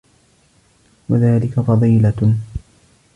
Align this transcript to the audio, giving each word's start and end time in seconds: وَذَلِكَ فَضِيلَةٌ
وَذَلِكَ 1.09 1.59
فَضِيلَةٌ 1.59 2.35